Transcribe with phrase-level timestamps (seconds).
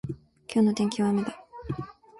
[0.51, 1.45] 今日の天気は雨だ。